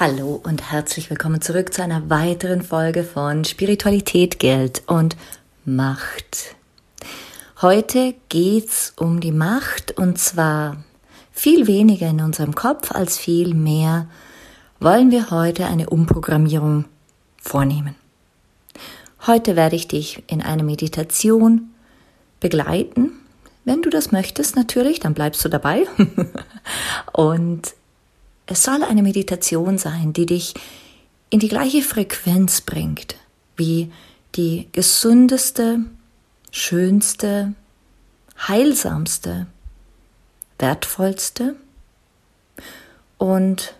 [0.00, 5.16] Hallo und herzlich willkommen zurück zu einer weiteren Folge von Spiritualität, Geld und
[5.64, 6.56] Macht.
[7.62, 10.82] Heute geht's um die Macht und zwar
[11.30, 14.08] viel weniger in unserem Kopf als viel mehr
[14.80, 16.86] wollen wir heute eine Umprogrammierung
[17.40, 17.94] vornehmen.
[19.28, 21.70] Heute werde ich dich in eine Meditation
[22.40, 23.12] begleiten.
[23.64, 25.86] Wenn du das möchtest, natürlich, dann bleibst du dabei.
[27.12, 27.74] und
[28.46, 30.54] es soll eine Meditation sein, die dich
[31.30, 33.16] in die gleiche Frequenz bringt
[33.56, 33.90] wie
[34.34, 35.80] die gesundeste,
[36.50, 37.54] schönste,
[38.48, 39.46] heilsamste,
[40.58, 41.56] wertvollste
[43.18, 43.74] und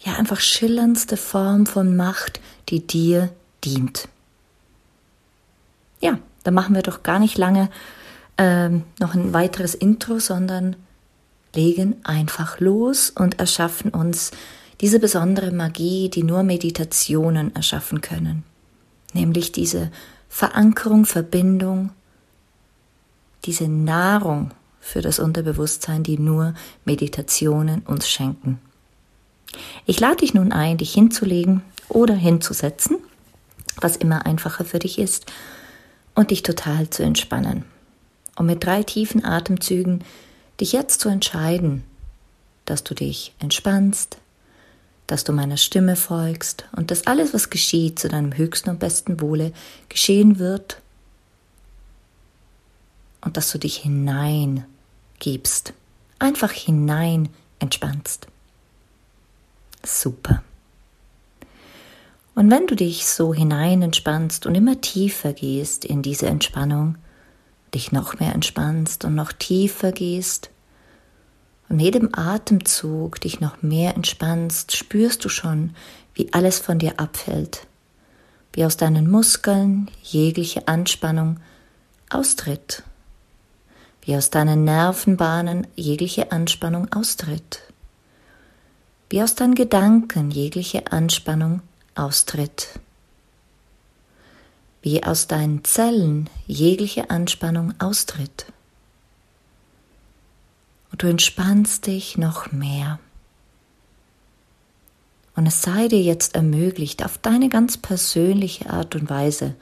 [0.00, 3.30] ja einfach schillerndste Form von Macht, die dir
[3.64, 4.08] dient.
[6.00, 7.70] Ja, dann machen wir doch gar nicht lange
[8.38, 10.76] ähm, noch ein weiteres Intro, sondern
[11.54, 14.30] legen einfach los und erschaffen uns
[14.80, 18.42] diese besondere Magie, die nur Meditationen erschaffen können,
[19.12, 19.90] nämlich diese
[20.28, 21.90] Verankerung, Verbindung,
[23.44, 26.54] diese Nahrung für das Unterbewusstsein, die nur
[26.84, 28.58] Meditationen uns schenken.
[29.86, 32.96] Ich lade dich nun ein, dich hinzulegen oder hinzusetzen,
[33.80, 35.26] was immer einfacher für dich ist,
[36.14, 37.64] und dich total zu entspannen.
[38.36, 40.04] Und mit drei tiefen Atemzügen
[40.60, 41.84] dich jetzt zu entscheiden,
[42.64, 44.18] dass du dich entspannst,
[45.06, 49.20] dass du meiner Stimme folgst und dass alles, was geschieht, zu deinem höchsten und besten
[49.20, 49.52] Wohle
[49.88, 50.80] geschehen wird
[53.20, 55.74] und dass du dich hineingibst,
[56.18, 58.26] einfach hinein entspannst.
[59.84, 60.42] Super.
[62.34, 66.96] Und wenn du dich so hinein entspannst und immer tiefer gehst in diese Entspannung,
[67.74, 70.50] dich noch mehr entspannst und noch tiefer gehst.
[71.68, 75.74] Und jedem Atemzug dich noch mehr entspannst, spürst du schon,
[76.14, 77.66] wie alles von dir abfällt,
[78.52, 81.40] wie aus deinen Muskeln jegliche Anspannung
[82.10, 82.82] austritt,
[84.02, 87.60] wie aus deinen Nervenbahnen jegliche Anspannung austritt,
[89.08, 91.62] wie aus deinen Gedanken jegliche Anspannung
[91.94, 92.68] austritt
[94.82, 98.46] wie aus deinen Zellen jegliche Anspannung austritt.
[100.90, 102.98] Und du entspannst dich noch mehr.
[105.34, 109.54] Und es sei dir jetzt ermöglicht, auf deine ganz persönliche Art und Weise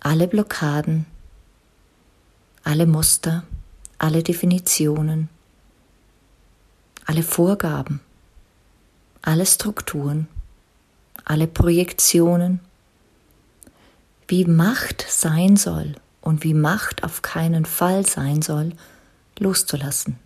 [0.00, 1.04] alle Blockaden,
[2.62, 3.42] alle Muster,
[3.98, 5.28] alle Definitionen,
[7.06, 8.00] alle Vorgaben,
[9.22, 10.28] alle Strukturen,
[11.24, 12.60] alle Projektionen,
[14.28, 18.72] wie Macht sein soll und wie Macht auf keinen Fall sein soll,
[19.38, 20.18] loszulassen.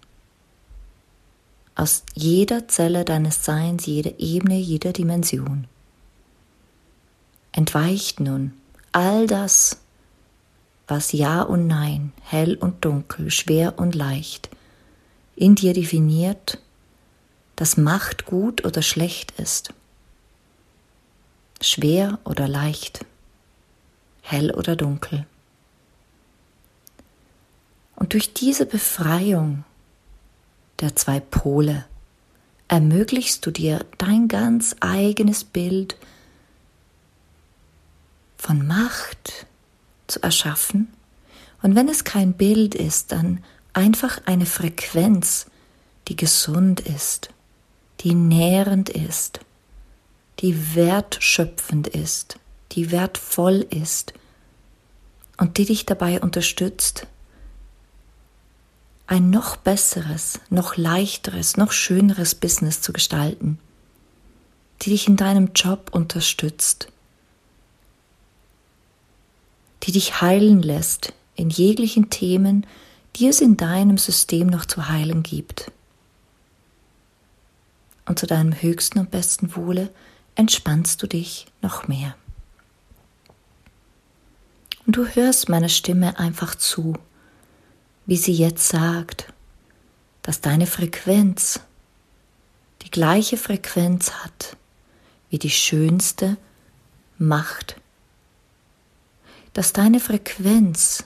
[1.75, 5.67] Aus jeder Zelle deines Seins, jeder Ebene, jeder Dimension.
[7.53, 8.53] Entweicht nun
[8.93, 9.79] all das,
[10.89, 14.51] was Ja und Nein, hell und dunkel, schwer und leicht
[15.41, 16.59] in dir definiert,
[17.57, 19.73] dass Macht gut oder schlecht ist,
[21.63, 23.07] schwer oder leicht
[24.23, 25.27] hell oder dunkel.
[27.97, 29.65] Und durch diese Befreiung
[30.81, 31.85] der zwei Pole
[32.69, 35.97] ermöglichst du dir dein ganz eigenes Bild
[38.39, 39.47] von Macht
[40.07, 40.89] zu erschaffen.
[41.63, 43.45] Und wenn es kein Bild ist, dann
[43.75, 45.47] einfach eine Frequenz,
[46.09, 47.31] die gesund ist,
[48.01, 49.41] die nährend ist,
[50.41, 52.40] die wertschöpfend ist,
[52.73, 54.15] die wertvoll ist
[55.37, 57.07] und die dich dabei unterstützt,
[59.07, 63.59] ein noch besseres, noch leichteres, noch schöneres Business zu gestalten.
[64.83, 66.89] die dich in deinem Job unterstützt,
[69.83, 72.67] die dich heilen lässt in jeglichen Themen,
[73.17, 75.71] die es in deinem System noch zu heilen gibt.
[78.07, 79.93] Und zu deinem höchsten und besten Wohle
[80.35, 82.17] entspannst du dich noch mehr.
[84.91, 86.95] Und du hörst meiner Stimme einfach zu,
[88.07, 89.33] wie sie jetzt sagt,
[90.23, 91.61] dass deine Frequenz
[92.83, 94.57] die gleiche Frequenz hat
[95.29, 96.39] wie die schönste
[97.19, 97.77] Macht,
[99.53, 101.05] dass deine Frequenz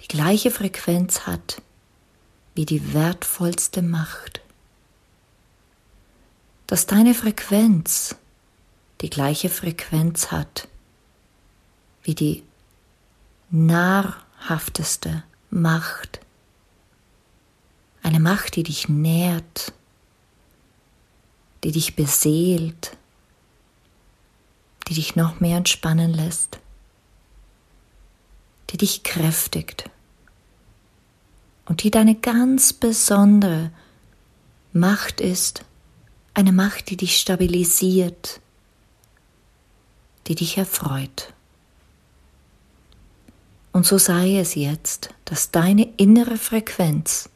[0.00, 1.60] die gleiche Frequenz hat
[2.54, 4.40] wie die wertvollste Macht,
[6.66, 8.16] dass deine Frequenz
[9.02, 10.66] die gleiche Frequenz hat
[12.04, 12.44] wie die
[13.50, 16.20] nahrhafteste Macht.
[18.02, 19.72] Eine Macht, die dich nährt,
[21.64, 22.96] die dich beseelt,
[24.88, 26.58] die dich noch mehr entspannen lässt,
[28.70, 29.90] die dich kräftigt
[31.66, 33.70] und die deine ganz besondere
[34.72, 35.64] Macht ist,
[36.34, 38.40] eine Macht, die dich stabilisiert,
[40.26, 41.33] die dich erfreut.
[43.74, 47.28] Und so sei es jetzt, dass deine innere Frequenz,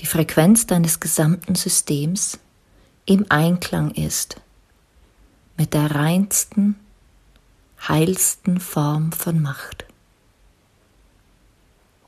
[0.00, 2.40] die Frequenz deines gesamten Systems,
[3.06, 4.40] im Einklang ist
[5.56, 6.74] mit der reinsten,
[7.86, 9.84] heilsten Form von Macht.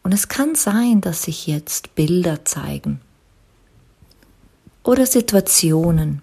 [0.03, 3.01] Und es kann sein, dass sich jetzt Bilder zeigen
[4.83, 6.23] oder Situationen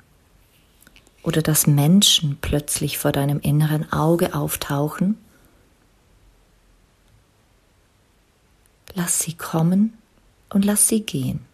[1.21, 5.17] oder dass Menschen plötzlich vor deinem inneren Auge auftauchen,
[8.95, 9.97] Lass sie kommen
[10.49, 11.45] und lass sie gehen.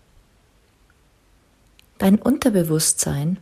[1.98, 3.38] Dein Unterbewusstsein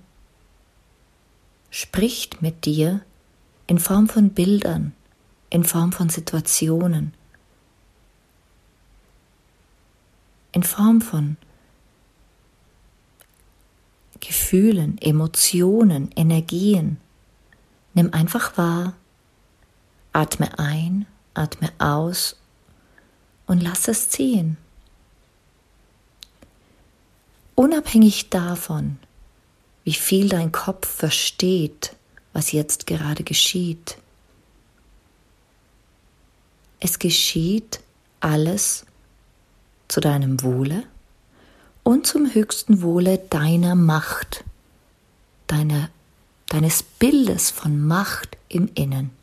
[1.69, 3.01] spricht mit dir
[3.67, 4.93] in Form von Bildern,
[5.49, 7.13] in Form von Situationen,
[10.51, 11.37] in Form von
[14.19, 16.97] Gefühlen, Emotionen, Energien.
[17.93, 18.93] Nimm einfach wahr,
[20.13, 21.05] atme ein,
[21.35, 22.37] atme aus
[23.47, 24.57] und lass es ziehen.
[27.55, 28.99] Unabhängig davon,
[29.83, 31.95] wie viel dein Kopf versteht,
[32.33, 33.97] was jetzt gerade geschieht.
[36.79, 37.79] Es geschieht
[38.19, 38.85] alles
[39.87, 40.83] zu deinem Wohle
[41.83, 44.43] und zum höchsten Wohle deiner Macht,
[45.47, 45.89] deiner,
[46.49, 49.16] deines Bildes von Macht im Innen.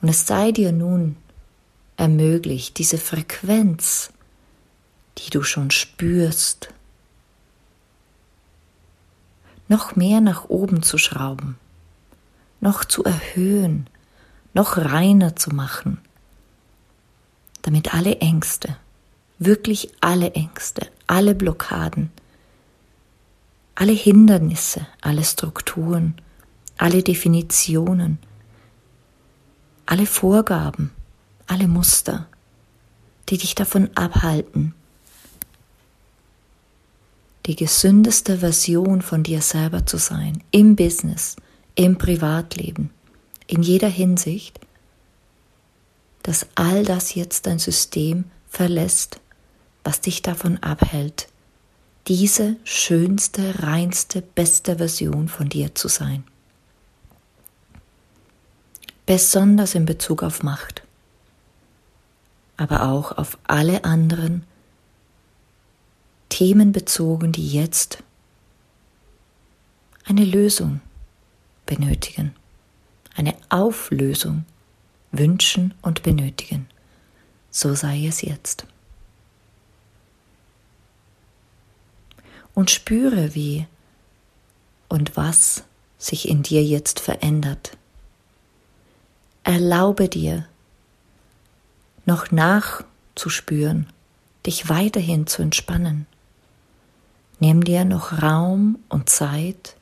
[0.00, 1.16] Und es sei dir nun
[1.96, 4.10] ermöglicht, diese Frequenz,
[5.18, 6.68] die du schon spürst,
[9.68, 11.58] noch mehr nach oben zu schrauben,
[12.60, 13.88] noch zu erhöhen,
[14.54, 15.98] noch reiner zu machen,
[17.62, 18.76] damit alle Ängste,
[19.38, 22.10] wirklich alle Ängste, alle Blockaden,
[23.74, 26.14] alle Hindernisse, alle Strukturen,
[26.78, 28.18] alle Definitionen,
[29.88, 30.90] alle Vorgaben,
[31.46, 32.28] alle Muster,
[33.30, 34.74] die dich davon abhalten,
[37.46, 41.36] die gesündeste Version von dir selber zu sein, im Business,
[41.74, 42.90] im Privatleben,
[43.46, 44.60] in jeder Hinsicht,
[46.22, 49.20] dass all das jetzt dein System verlässt,
[49.84, 51.28] was dich davon abhält,
[52.08, 56.24] diese schönste, reinste, beste Version von dir zu sein
[59.08, 60.82] besonders in Bezug auf Macht,
[62.58, 64.44] aber auch auf alle anderen
[66.28, 68.02] Themen bezogen, die jetzt
[70.04, 70.82] eine Lösung
[71.64, 72.34] benötigen,
[73.16, 74.44] eine Auflösung
[75.10, 76.68] wünschen und benötigen.
[77.50, 78.66] So sei es jetzt.
[82.52, 83.66] Und spüre, wie
[84.90, 85.64] und was
[85.96, 87.77] sich in dir jetzt verändert
[89.48, 90.46] Erlaube dir,
[92.04, 93.86] noch nachzuspüren,
[94.44, 96.06] dich weiterhin zu entspannen.
[97.40, 99.74] Nimm dir noch Raum und Zeit,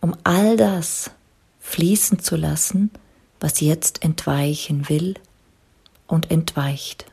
[0.00, 1.10] um all das
[1.58, 2.92] fließen zu lassen,
[3.40, 5.14] was jetzt entweichen will
[6.06, 7.06] und entweicht.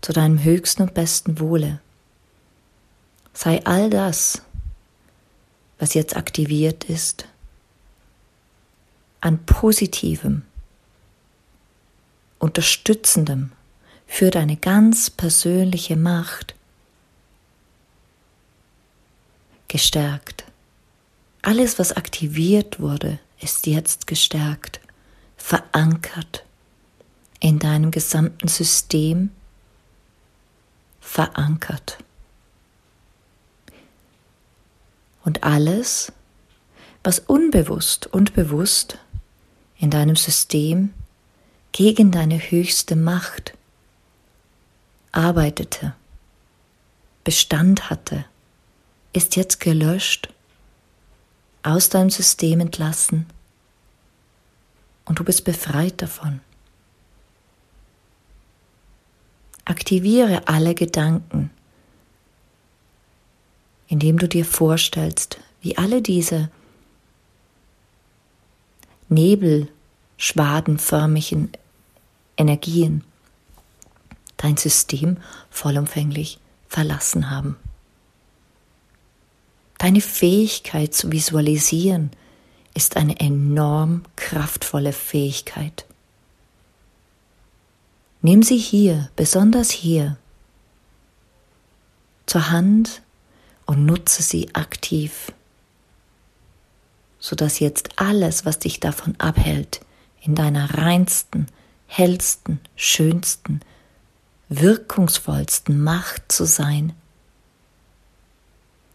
[0.00, 1.78] Zu deinem höchsten und besten Wohle.
[3.34, 4.40] Sei all das,
[5.78, 7.26] was jetzt aktiviert ist,
[9.24, 10.42] an Positivem,
[12.38, 13.52] Unterstützendem
[14.06, 16.54] für deine ganz persönliche Macht
[19.66, 20.44] gestärkt.
[21.40, 24.80] Alles, was aktiviert wurde, ist jetzt gestärkt,
[25.38, 26.44] verankert
[27.40, 29.30] in deinem gesamten System,
[31.00, 31.96] verankert.
[35.24, 36.12] Und alles,
[37.02, 38.98] was unbewusst und bewusst
[39.78, 40.92] in deinem System
[41.72, 43.54] gegen deine höchste Macht
[45.12, 45.94] arbeitete,
[47.24, 48.24] Bestand hatte,
[49.12, 50.28] ist jetzt gelöscht,
[51.62, 53.26] aus deinem System entlassen
[55.04, 56.40] und du bist befreit davon.
[59.64, 61.50] Aktiviere alle Gedanken,
[63.88, 66.50] indem du dir vorstellst, wie alle diese
[69.14, 71.52] nebelschwadenförmigen
[72.36, 73.04] Energien
[74.36, 75.18] dein System
[75.50, 77.56] vollumfänglich verlassen haben.
[79.78, 82.10] Deine Fähigkeit zu visualisieren
[82.74, 85.86] ist eine enorm kraftvolle Fähigkeit.
[88.22, 90.16] Nimm sie hier, besonders hier,
[92.26, 93.02] zur Hand
[93.66, 95.32] und nutze sie aktiv,
[97.24, 99.80] sodass jetzt alles, was dich davon abhält,
[100.20, 101.46] in deiner reinsten,
[101.86, 103.60] hellsten, schönsten,
[104.50, 106.92] wirkungsvollsten Macht zu sein,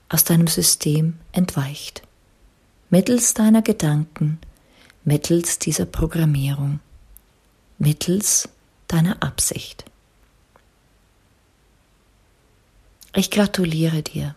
[0.09, 2.03] aus deinem System entweicht,
[2.91, 4.37] mittels deiner Gedanken,
[5.03, 6.81] mittels dieser Programmierung,
[7.79, 8.47] mittels
[8.87, 9.85] deiner Absicht.
[13.15, 14.35] Ich gratuliere dir.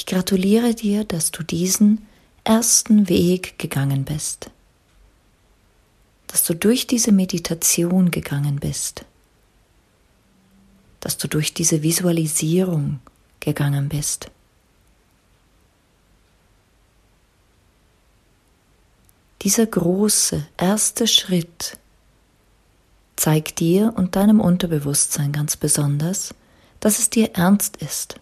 [0.00, 2.06] Ich gratuliere dir, dass du diesen
[2.42, 4.48] ersten Weg gegangen bist,
[6.26, 9.04] dass du durch diese Meditation gegangen bist,
[11.00, 13.00] dass du durch diese Visualisierung
[13.40, 14.30] gegangen bist.
[19.42, 21.76] Dieser große erste Schritt
[23.16, 26.34] zeigt dir und deinem Unterbewusstsein ganz besonders,
[26.80, 28.18] dass es dir ernst ist,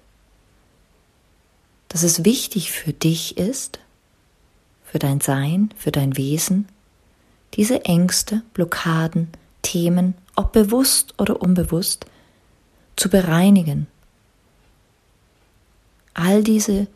[1.88, 3.78] dass es wichtig für dich ist,
[4.84, 6.68] für dein Sein, für dein Wesen,
[7.54, 9.28] diese Ängste, Blockaden,
[9.62, 12.06] Themen, ob bewusst oder unbewusst,
[12.96, 13.86] zu bereinigen.
[16.14, 16.88] All diese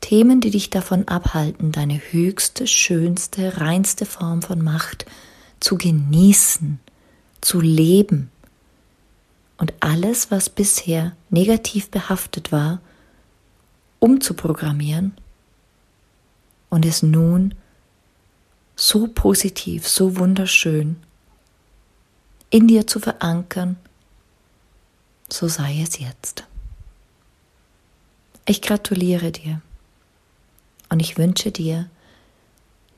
[0.00, 5.06] Themen, die dich davon abhalten, deine höchste, schönste, reinste Form von Macht
[5.60, 6.78] zu genießen,
[7.40, 8.30] zu leben.
[9.56, 12.80] Und alles, was bisher negativ behaftet war,
[13.98, 15.16] umzuprogrammieren
[16.70, 17.54] und es nun
[18.76, 20.96] so positiv, so wunderschön
[22.50, 23.76] in dir zu verankern,
[25.28, 26.44] so sei es jetzt.
[28.46, 29.60] Ich gratuliere dir
[30.88, 31.90] und ich wünsche dir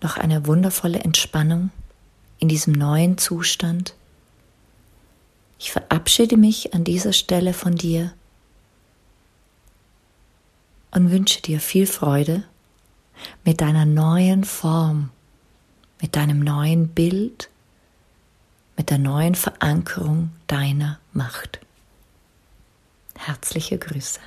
[0.01, 1.71] noch eine wundervolle Entspannung
[2.39, 3.95] in diesem neuen Zustand.
[5.59, 8.13] Ich verabschiede mich an dieser Stelle von dir
[10.91, 12.45] und wünsche dir viel Freude
[13.45, 15.11] mit deiner neuen Form,
[16.01, 17.51] mit deinem neuen Bild,
[18.77, 21.61] mit der neuen Verankerung deiner Macht.
[23.17, 24.21] Herzliche Grüße.